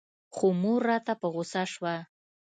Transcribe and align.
خو 0.35 0.47
مور 0.61 0.79
راته 0.89 1.13
په 1.21 1.27
غوسه 1.33 1.63
سوه. 1.73 1.95